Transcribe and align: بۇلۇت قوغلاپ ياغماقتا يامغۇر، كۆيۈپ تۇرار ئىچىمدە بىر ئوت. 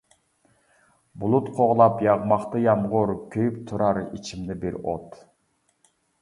بۇلۇت 1.23 1.51
قوغلاپ 1.57 2.01
ياغماقتا 2.05 2.61
يامغۇر، 2.63 3.13
كۆيۈپ 3.37 3.61
تۇرار 3.73 4.01
ئىچىمدە 4.07 4.57
بىر 4.65 4.81
ئوت. 4.81 5.21